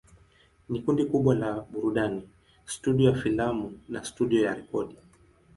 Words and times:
Ni 0.69 0.77
kundi 0.83 1.03
kubwa 1.11 1.33
la 1.35 1.49
burudani, 1.71 2.29
studio 2.65 3.09
ya 3.11 3.15
filamu 3.17 3.79
na 3.89 4.03
studio 4.03 4.41
ya 4.43 4.53
rekodi. 4.53 4.95